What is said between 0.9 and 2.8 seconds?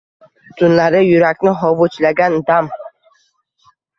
yurakni hovuchlagan dam